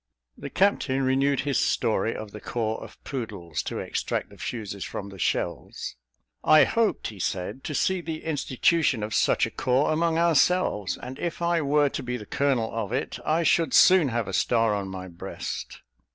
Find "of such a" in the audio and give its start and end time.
9.03-9.51